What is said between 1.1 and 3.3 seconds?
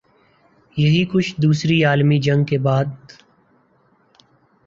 کچھ دوسری عالمی جنگ کے بعد